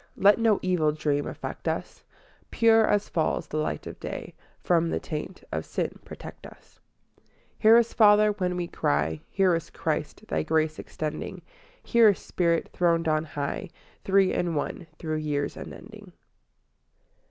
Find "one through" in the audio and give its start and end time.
14.55-15.17